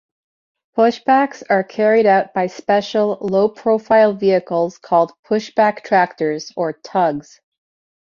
[0.75, 7.39] Pushbacks are carried out by special, low-profile vehicles called "pushback tractors" or "tugs".